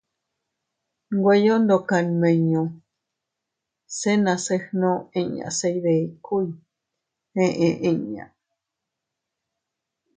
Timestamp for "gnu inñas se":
4.65-5.67